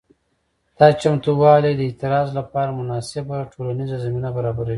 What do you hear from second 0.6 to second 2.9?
دا چمتووالي د اعتراض لپاره